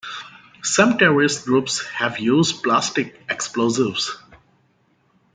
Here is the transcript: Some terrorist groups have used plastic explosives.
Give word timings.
Some 0.63 0.97
terrorist 0.97 1.45
groups 1.45 1.85
have 1.85 2.17
used 2.17 2.63
plastic 2.63 3.19
explosives. 3.29 4.17